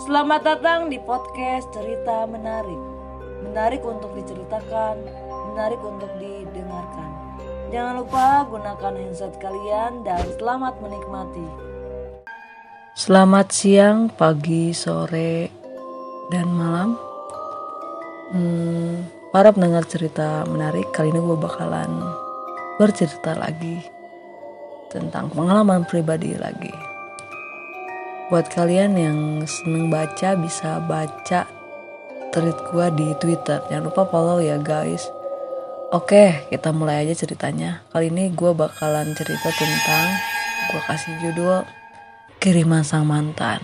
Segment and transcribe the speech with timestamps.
[0.00, 2.80] Selamat datang di podcast Cerita Menarik.
[3.44, 4.96] Menarik untuk diceritakan,
[5.52, 7.36] menarik untuk didengarkan.
[7.68, 11.44] Jangan lupa gunakan handset kalian dan selamat menikmati.
[12.96, 15.52] Selamat siang, pagi, sore,
[16.32, 16.96] dan malam.
[18.32, 19.04] Hmm,
[19.36, 21.92] para pendengar cerita menarik, kali ini gue bakalan
[22.80, 23.84] bercerita lagi
[24.88, 26.89] tentang pengalaman pribadi lagi.
[28.30, 31.50] Buat kalian yang seneng baca bisa baca
[32.30, 33.58] tweet gue di Twitter.
[33.66, 35.10] Jangan lupa follow ya guys.
[35.90, 37.82] Oke, kita mulai aja ceritanya.
[37.90, 40.06] Kali ini gue bakalan cerita tentang
[40.70, 41.66] gue kasih judul
[42.38, 43.58] kiriman sang mantan.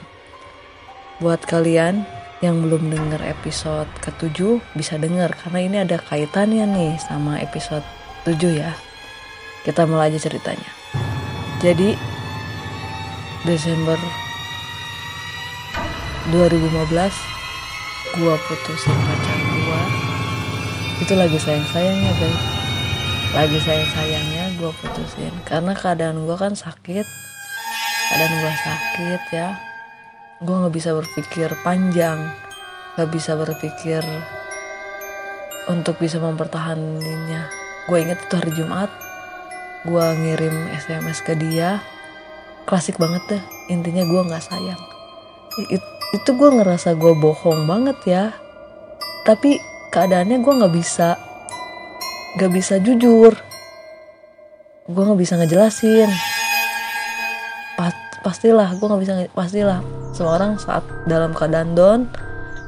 [1.22, 2.02] Buat kalian
[2.42, 7.86] yang belum denger episode ke-7 bisa denger karena ini ada kaitannya nih sama episode
[8.27, 8.74] 7 ya.
[9.62, 10.74] Kita mulai aja ceritanya.
[11.62, 11.94] Jadi
[13.46, 14.25] Desember
[16.34, 16.90] 2015
[18.18, 19.82] gua putusin pacar gua.
[21.02, 22.42] Itu lagi sayang-sayangnya guys
[23.36, 25.34] lagi sayang-sayangnya gua putusin.
[25.44, 27.06] Karena keadaan gua kan sakit.
[28.08, 29.48] Keadaan gua sakit ya.
[30.41, 32.33] Gua nggak bisa berpikir panjang.
[32.96, 34.02] Nggak bisa berpikir
[35.66, 37.42] untuk bisa mempertahankannya.
[37.86, 38.90] Gue inget itu hari Jumat.
[39.86, 41.83] Gue ngirim SMS ke dia.
[42.66, 43.42] Klasik banget deh.
[43.70, 44.83] Intinya gue nggak sayang.
[45.70, 45.83] It,
[46.14, 48.24] itu gue ngerasa gue bohong banget ya.
[49.26, 49.58] Tapi
[49.90, 51.18] keadaannya gue nggak bisa
[52.38, 53.34] nggak bisa jujur.
[54.86, 56.10] Gue nggak bisa ngejelasin.
[57.74, 59.80] Pas, pastilah gue nggak bisa pastilah.
[60.14, 62.00] Seorang saat dalam keadaan down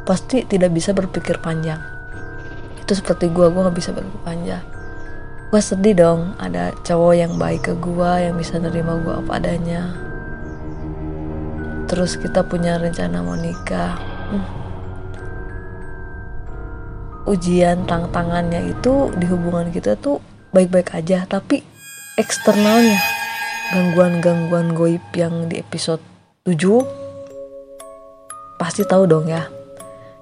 [0.03, 1.78] pasti tidak bisa berpikir panjang.
[2.83, 4.64] Itu seperti gue gue nggak bisa berpikir panjang.
[5.48, 10.08] Gue sedih dong ada cowok yang baik ke gue yang bisa nerima gue apa adanya
[11.89, 13.97] terus kita punya rencana mau nikah.
[14.28, 14.44] Hmm.
[17.28, 20.16] ujian tantangannya itu di hubungan kita tuh
[20.56, 21.60] baik-baik aja tapi
[22.16, 22.97] eksternalnya
[23.69, 26.00] gangguan-gangguan goib yang di episode
[26.48, 26.88] 7
[28.56, 29.44] pasti tahu dong ya.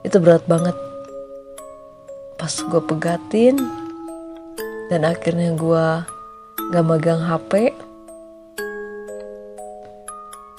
[0.03, 0.77] Itu berat banget.
[2.37, 3.57] Pas gue pegatin
[4.93, 5.87] dan akhirnya gue
[6.71, 7.71] gak megang HP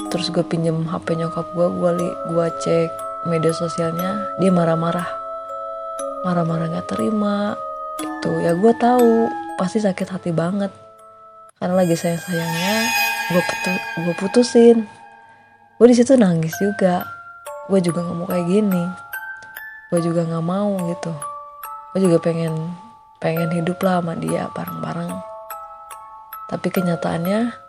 [0.07, 2.89] terus gue pinjem HP nyokap gue gue li gue cek
[3.27, 5.07] media sosialnya dia marah-marah.
[6.23, 7.53] Marah-marah nggak terima.
[7.99, 9.27] Itu ya gue tahu
[9.59, 10.71] pasti sakit hati banget.
[11.57, 12.87] Karena lagi sayang sayangnya
[13.33, 13.71] gue putu
[14.07, 14.77] gue putusin.
[15.77, 17.03] Gue di situ nangis juga.
[17.67, 18.83] Gue juga nggak mau kayak gini.
[19.91, 21.13] Gue juga nggak mau gitu.
[21.93, 22.53] Gue juga pengen
[23.19, 25.11] pengen hidup lah sama dia bareng-bareng.
[26.47, 27.66] Tapi kenyataannya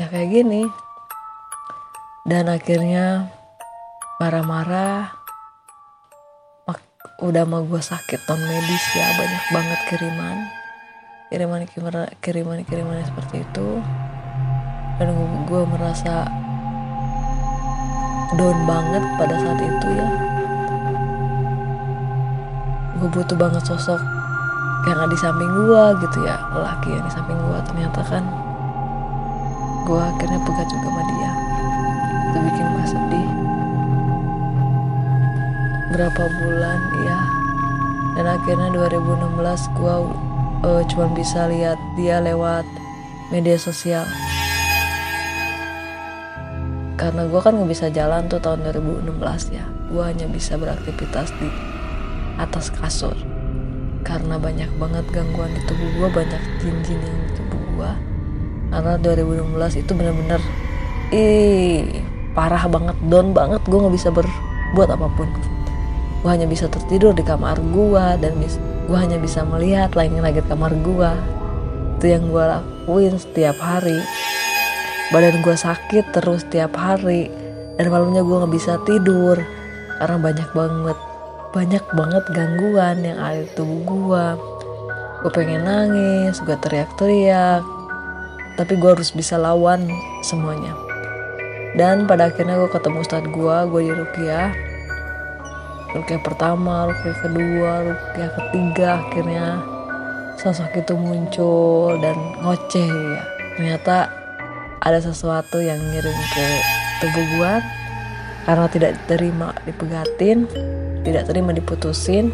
[0.00, 0.64] ya kayak gini.
[2.24, 3.28] Dan akhirnya
[4.16, 5.12] marah-marah
[7.20, 10.36] udah mau gue sakit non medis ya banyak banget kiriman.
[11.28, 13.68] Kiriman kiriman kiriman kiriman seperti itu.
[14.96, 15.16] Dan
[15.48, 16.28] gue, merasa
[18.36, 20.08] down banget pada saat itu ya.
[23.00, 24.00] Gue butuh banget sosok
[24.88, 28.24] yang ada di samping gue gitu ya lelaki yang di samping gue ternyata kan
[29.86, 31.30] gue akhirnya pegat juga sama dia.
[32.30, 33.28] Itu bikin gue sedih.
[35.90, 37.18] Berapa bulan ya
[38.18, 39.94] dan akhirnya 2016 gue
[40.66, 42.66] uh, cuma bisa lihat dia lewat
[43.32, 44.04] media sosial.
[47.00, 49.64] Karena gue kan nggak bisa jalan tuh tahun 2016 ya.
[49.88, 51.48] Gue hanya bisa beraktivitas di
[52.36, 53.16] atas kasur.
[54.04, 58.09] Karena banyak banget gangguan di tubuh gue banyak jin-jin yang di tubuh gue
[58.70, 60.40] karena 2016 itu bener-bener
[61.10, 63.62] ih parah banget down banget.
[63.66, 65.28] Gue nggak bisa berbuat apa pun.
[66.22, 68.32] Gue hanya bisa tertidur di kamar gue dan
[68.90, 71.10] gue hanya bisa melihat langit-langit kamar gue
[72.00, 73.98] itu yang gue lakuin setiap hari.
[75.10, 77.28] Badan gue sakit terus setiap hari
[77.80, 79.40] dan malamnya gue nggak bisa tidur
[79.98, 80.98] karena banyak banget
[81.50, 84.26] banyak banget gangguan yang ada di tubuh gue
[85.24, 87.79] gue pengen nangis gue teriak-teriak
[88.60, 89.88] tapi gue harus bisa lawan
[90.20, 90.76] semuanya.
[91.72, 94.52] Dan pada akhirnya gue ketemu ustadz gue gue di Rukiah.
[95.96, 99.64] Rukiah pertama, Rukiah kedua, Rukiah ketiga akhirnya
[100.36, 103.22] sosok itu muncul dan ngoceh ya.
[103.56, 103.96] Ternyata
[104.84, 106.46] ada sesuatu yang ngirim ke
[107.00, 107.52] tubuh gue
[108.44, 110.44] karena tidak terima dipegatin
[111.00, 112.28] tidak terima diputusin.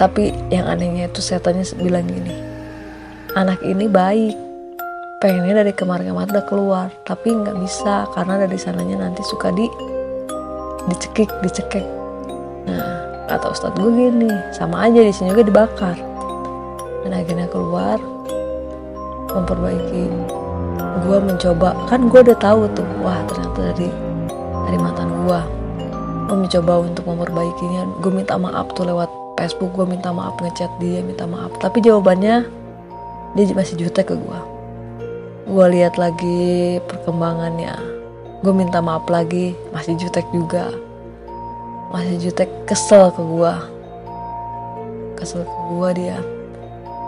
[0.00, 2.53] Tapi yang anehnya itu setannya bilang gini
[3.34, 4.34] anak ini baik.
[5.18, 9.66] Pengennya dari kemarin-kemarin udah keluar tapi nggak bisa karena dari sananya nanti suka di
[10.84, 11.80] dicekik dicekik
[12.68, 15.96] nah kata ustadz gue gini sama aja di sini juga dibakar.
[17.04, 17.98] Dan akhirnya keluar
[19.32, 20.04] memperbaiki.
[21.04, 23.88] Gue mencoba kan gue udah tahu tuh wah ternyata dari
[24.68, 25.40] dari mantan gue
[26.30, 27.82] gue mencoba untuk memperbaikinya.
[27.98, 29.10] Gue minta maaf tuh lewat
[29.40, 31.50] Facebook gue minta maaf ngechat dia minta maaf.
[31.60, 32.63] Tapi jawabannya
[33.34, 34.54] dia masih jutek ke gue
[35.44, 37.76] gue lihat lagi perkembangannya.
[38.40, 40.72] Gue minta maaf lagi masih jutek juga.
[41.92, 43.54] Masih jutek kesel ke gue
[45.14, 46.18] kesel ke gue dia.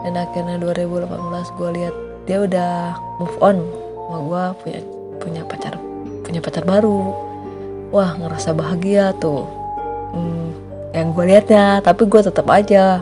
[0.05, 1.94] Dan akhirnya 2018 gue lihat
[2.29, 2.72] dia udah
[3.19, 3.58] move on.
[4.06, 4.81] Sama gue punya
[5.19, 5.75] punya pacar
[6.22, 7.17] punya pacar baru.
[7.90, 9.49] Wah ngerasa bahagia tuh.
[10.12, 10.52] Hmm,
[10.93, 13.00] yang gue liatnya tapi gue tetap aja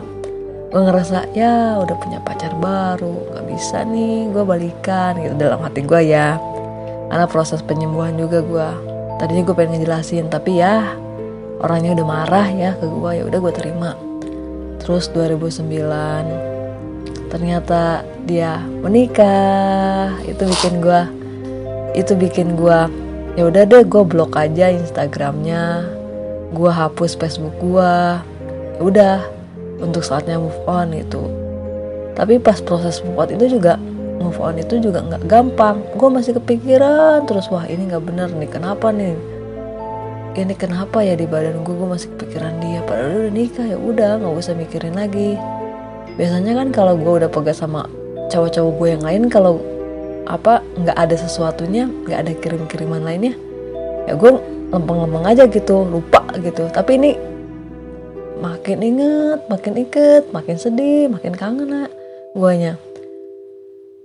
[0.71, 5.35] gue ngerasa ya udah punya pacar baru nggak bisa nih gue balikan gitu.
[5.37, 6.39] Dalam hati gue ya
[7.09, 8.69] karena proses penyembuhan juga gue
[9.21, 10.83] tadinya gue pengen ngejelasin tapi ya
[11.63, 13.91] orangnya udah marah ya ke gue ya udah gue terima.
[14.81, 20.17] Terus 2009 ternyata dia menikah.
[20.25, 21.01] Itu bikin gue
[21.95, 22.79] itu bikin gue
[23.39, 25.87] ya udah deh gue blok aja Instagramnya.
[26.51, 27.95] Gue hapus Facebook gue
[28.83, 29.34] udah
[29.79, 31.45] untuk saatnya move on itu
[32.15, 33.75] tapi pas proses move on itu juga
[34.23, 35.83] move on itu juga nggak gampang.
[35.99, 39.13] Gue masih kepikiran terus wah ini nggak bener nih kenapa nih?
[40.35, 44.09] Ini kenapa ya di badan gue gue masih kepikiran dia padahal udah nikah ya udah
[44.23, 45.35] nggak usah mikirin lagi.
[46.15, 47.87] Biasanya kan kalau gue udah pegang sama
[48.31, 49.59] cowok-cowok gue yang lain kalau
[50.25, 53.37] apa nggak ada sesuatunya nggak ada kirim-kiriman lainnya
[54.09, 54.31] ya gue
[54.73, 56.71] lempeng-lempeng aja gitu lupa gitu.
[56.71, 57.11] Tapi ini
[58.65, 61.85] makin inget makin iket makin sedih makin kangen lah
[62.33, 62.81] guanya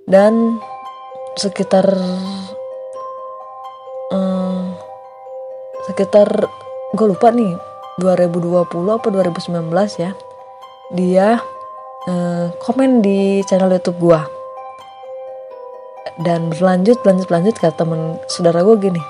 [0.05, 0.61] dan
[1.41, 1.89] sekitar
[4.12, 4.77] um,
[5.89, 6.29] sekitar
[6.93, 7.57] gue lupa nih
[8.05, 9.65] 2020 apa 2019
[9.97, 10.12] ya
[10.93, 11.41] dia
[12.05, 14.21] uh, komen di channel YouTube gue
[16.21, 19.01] dan berlanjut lanjut lanjut kata temen saudara gue gini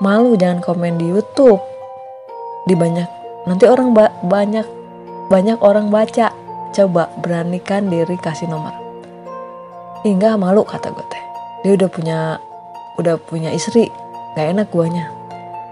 [0.00, 1.60] malu jangan komen di YouTube.
[2.64, 3.19] Di banyak
[3.50, 4.62] nanti orang ba banyak
[5.26, 6.30] banyak orang baca.
[6.70, 8.70] Coba beranikan diri kasih nomor.
[10.06, 11.24] Hingga malu kata gue teh.
[11.66, 12.18] Dia udah punya
[12.98, 13.90] udah punya istri.
[14.38, 15.10] Gak enak guanya.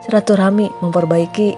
[0.02, 1.54] Silaturahmi memperbaiki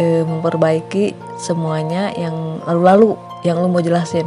[0.00, 4.24] eh, memperbaiki semuanya yang lalu-lalu yang lu mau jelasin.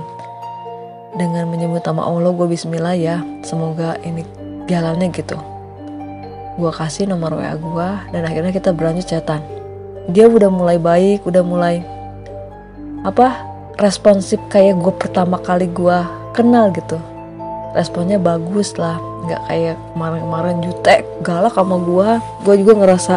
[1.17, 3.25] Dengan menyebut nama Allah gue bismillah ya.
[3.41, 4.21] Semoga ini
[4.69, 5.37] jalannya gitu.
[6.57, 9.60] Gue kasih nomor WA gue dan akhirnya kita berlanjut chatan
[10.09, 11.86] dia udah mulai baik udah mulai
[13.06, 13.45] apa
[13.77, 15.98] responsif kayak gue pertama kali gue
[16.33, 16.98] kenal gitu.
[17.77, 22.09] Responnya bagus lah nggak kayak kemarin-kemarin jutek galak sama gue
[22.45, 23.15] gue juga ngerasa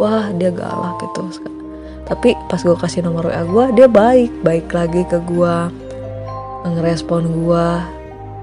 [0.00, 1.28] wah dia galak gitu.
[2.08, 5.56] Tapi pas gue kasih nomor WA gue dia baik baik lagi ke gue
[6.62, 7.66] ngerespon gue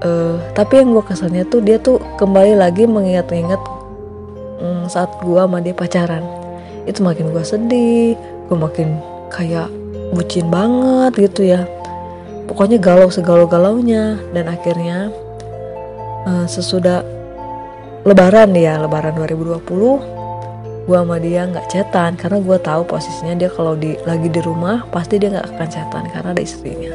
[0.04, 3.60] uh, tapi yang gue kesannya tuh dia tuh kembali lagi mengingat-ingat
[4.60, 6.24] um, saat gue sama dia pacaran
[6.90, 8.18] itu makin gue sedih
[8.50, 8.98] gue makin
[9.30, 9.70] kayak
[10.10, 11.62] bucin banget gitu ya.
[12.50, 15.14] Pokoknya galau segalau galaunya dan akhirnya
[16.26, 17.06] uh, sesudah
[18.02, 19.62] lebaran ya lebaran 2020
[20.88, 24.82] gue sama dia nggak cetan karena gue tahu posisinya dia kalau di lagi di rumah
[24.90, 26.94] pasti dia nggak akan cetan karena ada istrinya.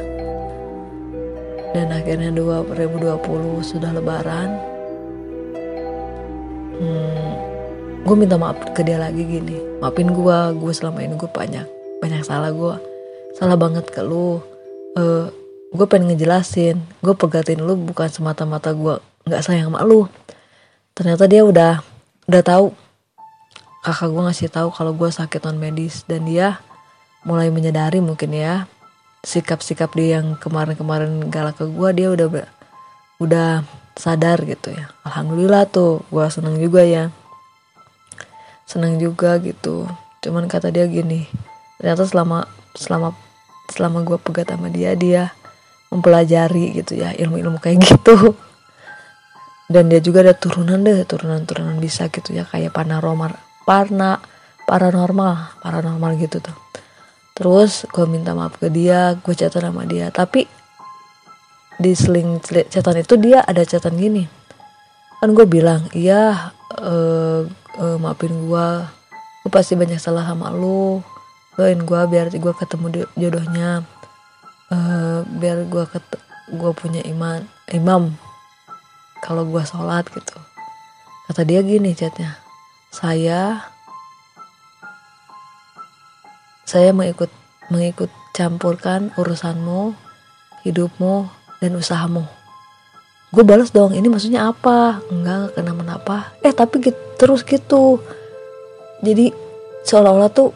[1.71, 4.74] Dan akhirnya 2020 sudah lebaran
[8.05, 9.57] gue minta maaf ke dia lagi gini.
[9.81, 11.65] Maafin gue gue selama ini gue banyak
[12.05, 12.77] banyak salah gue
[13.33, 14.37] salah banget ke lu.
[14.93, 15.33] Uh,
[15.73, 16.77] gue pengen ngejelasin.
[17.01, 20.05] Gue pegatin lu bukan semata-mata gue nggak sayang sama lu.
[20.93, 21.81] Ternyata dia udah
[22.29, 22.67] udah tahu.
[23.81, 26.05] Kakak gue ngasih tahu kalau gue sakit non medis.
[26.05, 26.61] Dan dia
[27.25, 28.69] mulai menyadari mungkin ya
[29.25, 32.29] sikap-sikap dia yang kemarin-kemarin galak ke gue dia udah
[33.17, 33.65] udah
[33.97, 34.93] sadar gitu ya.
[35.01, 37.09] Alhamdulillah tuh gue seneng juga ya
[38.65, 39.85] seneng juga gitu.
[40.19, 41.29] Cuman kata dia gini
[41.77, 43.13] ternyata selama selama
[43.69, 45.35] selama gue pegat sama dia dia
[45.93, 48.33] mempelajari gitu ya ilmu-ilmu kayak gitu.
[49.65, 53.33] Dan dia juga ada turunan deh turunan-turunan bisa gitu ya kayak paranormal
[53.65, 54.21] parna
[54.65, 56.57] paranormal paranormal gitu tuh.
[57.35, 60.09] Terus gue minta maaf ke dia gue catatan sama dia.
[60.09, 60.45] Tapi
[61.75, 64.23] di seling catatan itu dia ada catatan gini.
[65.19, 67.45] Kan gue bilang iya uh,
[67.77, 68.67] uh, maafin gue
[69.45, 71.05] gue pasti banyak salah sama lu.
[71.55, 73.85] Doain gue biar gue ketemu jodohnya.
[74.73, 76.05] Uh, biar gue ket
[76.49, 78.17] gue punya iman imam
[79.21, 80.37] kalau gue sholat gitu.
[81.29, 82.45] Kata dia gini chatnya
[82.95, 83.59] saya
[86.63, 87.27] saya mengikut
[87.67, 89.91] mengikut campurkan urusanmu
[90.63, 91.27] hidupmu
[91.59, 92.23] dan usahamu
[93.35, 95.03] gue balas dong ini maksudnya apa?
[95.11, 97.99] Enggak kenapa-napa eh tapi gitu, terus gitu.
[99.03, 99.35] Jadi
[99.83, 100.55] seolah-olah tuh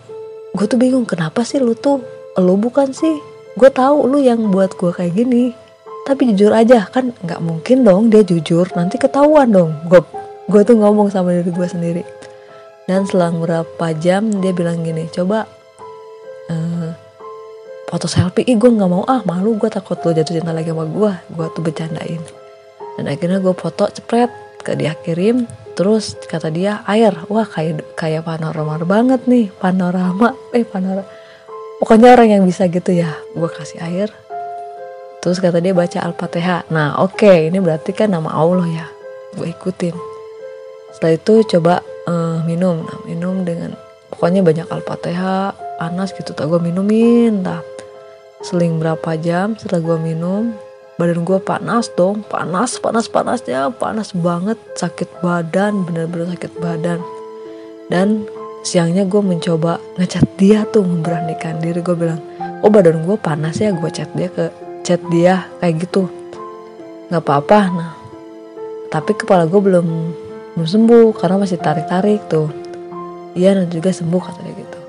[0.55, 1.99] gue tuh bingung kenapa sih lu tuh
[2.39, 3.19] lu bukan sih?
[3.59, 5.51] Gue tahu lu yang buat gue kayak gini.
[6.07, 9.99] Tapi jujur aja kan nggak mungkin dong dia jujur nanti ketahuan dong gue
[10.49, 12.03] gue tuh ngomong sama diri gue sendiri.
[12.87, 15.43] Dan selang berapa jam dia bilang gini coba
[16.47, 16.89] uh,
[17.91, 18.47] foto selfie.
[18.47, 21.47] Ih gue nggak mau ah malu gue takut lo jatuh cinta lagi sama gue gue
[21.51, 22.38] tuh bercandain
[22.99, 24.27] dan akhirnya gue foto cepret
[24.59, 25.47] ke dia kirim.
[25.79, 30.35] Terus kata dia air wah kayak kayak panorama banget nih panorama.
[30.51, 31.07] Eh panorama
[31.79, 33.15] pokoknya orang yang bisa gitu ya.
[33.31, 34.11] Gue kasih air.
[35.23, 38.87] Terus kata dia baca al-fatihah nah oke okay, ini berarti kan nama Allah ya.
[39.39, 39.95] Gue ikutin.
[40.91, 42.83] Setelah itu coba uh, minum.
[42.83, 43.79] Nah, minum dengan
[44.11, 46.35] pokoknya banyak al-fatihah panas gitu.
[46.35, 47.63] Tak gue minumin tak
[48.43, 50.51] seling berapa jam setelah gue minum
[50.99, 56.99] badan gue panas dong panas panas panasnya panas banget sakit badan bener-bener sakit badan.
[57.87, 58.27] Dan
[58.67, 61.79] siangnya gue mencoba ngecat dia tuh memberanikan diri.
[61.79, 62.19] Gue bilang
[62.59, 64.51] oh badan gue panas ya gue chat dia ke
[64.83, 66.11] chat dia kayak gitu.
[67.07, 67.91] Nggak apa-apa nah.
[68.91, 69.87] Tapi kepala gue belum
[70.59, 72.51] belum sembuh karena masih tarik-tarik tuh.
[73.39, 74.79] Iya nanti juga sembuh kata dia gitu.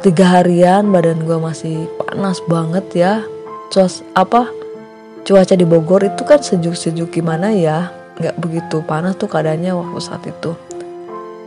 [0.00, 3.20] Tiga harian badan gue masih panas banget ya.
[3.68, 4.63] Cuaca apa
[5.24, 7.88] cuaca di Bogor itu kan sejuk-sejuk gimana ya?
[8.20, 10.52] Nggak begitu panas tuh keadaannya waktu saat itu.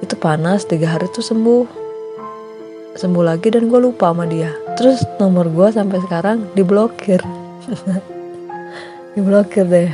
[0.01, 1.85] Itu panas tiga hari tuh sembuh.
[2.97, 4.49] Sembuh lagi dan gue lupa sama dia.
[4.73, 7.21] Terus nomor gue sampai sekarang diblokir.
[9.17, 9.89] Diblokir deh.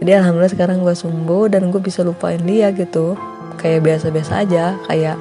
[0.00, 3.16] Jadi alhamdulillah sekarang gue sembuh dan gue bisa lupain dia gitu.
[3.60, 5.16] Kayak biasa-biasa aja kayak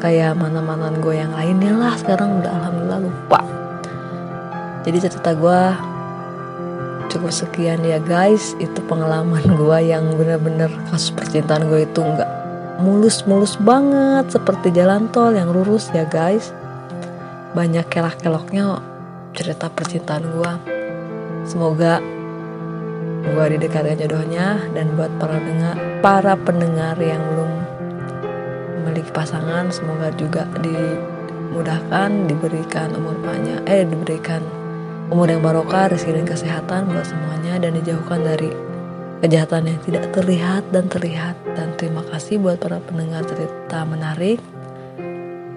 [0.00, 1.92] kayak mana-manan gue yang lainnya lah.
[1.96, 3.40] Sekarang udah alhamdulillah lupa.
[4.84, 5.60] Jadi cerita gue
[7.16, 8.52] cukup sekian ya guys.
[8.60, 12.30] Itu pengalaman gue yang bener-bener kasus percintaan gue itu nggak
[12.84, 16.52] mulus-mulus banget seperti jalan tol yang lurus ya guys.
[17.56, 18.84] Banyak kelak-keloknya
[19.36, 20.52] cerita percintaan gue
[21.44, 22.00] semoga
[23.26, 27.52] gue didekatkan jodohnya dan buat para pendengar para pendengar yang belum
[28.80, 34.40] memiliki pasangan semoga juga dimudahkan diberikan umur panjang eh diberikan
[35.10, 38.50] umur yang barokah rezeki dan kesehatan buat semuanya dan dijauhkan dari
[39.22, 41.34] kejahatan yang tidak terlihat dan terlihat.
[41.54, 44.42] Dan terima kasih buat para pendengar cerita menarik.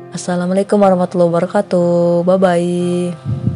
[0.09, 2.25] Assalamualaikum warahmatullahi wabarakatuh.
[2.25, 3.48] Bye bye